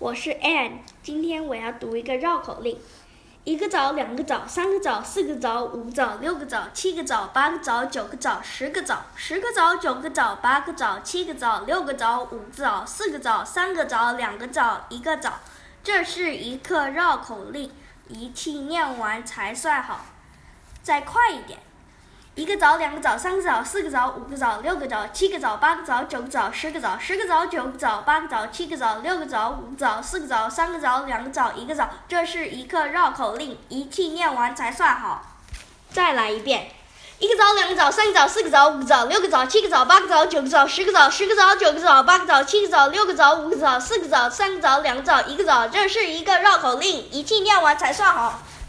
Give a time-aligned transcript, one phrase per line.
[0.00, 2.76] 我是 Ann，今天我要读一个绕口令：
[3.44, 15.34] 一个枣，两个枣，三个枣，四个枣，五个枣，六个枣，七个枣，八个枣，九个枣，十个枣，十个枣，九个枣，八个枣，七个枣，六个枣，五个枣，四个枣，三个枣，两个枣，一个枣。
[15.84, 17.70] 这是一课绕口令，
[18.08, 20.06] 一气念完才算好。
[20.82, 21.60] 再快一点。
[22.36, 31.88] 一个枣，两个枣，三个枣，四个枣，五个枣，六个枣，七个枣，八个枣，九个枣，十个枣，十个枣，九个枣，八个枣，七个枣，六个枣，五个枣，四个枣，三个枣，两个枣，一个枣。
[32.08, 35.22] 这是一个绕口令，一气念完才算好。
[35.92, 36.72] 再来一遍。
[37.20, 45.68] 一个枣，两个枣，三个枣，四个枣，五个枣，六个枣，七个枣，八个枣，九个枣，十个枣，十个枣，九个枣，八个枣，七个枣，六个枣，五个枣，四个枣，三个枣，两个枣，一个枣。
[45.68, 48.40] 这是一个绕口令，一气念完才算好。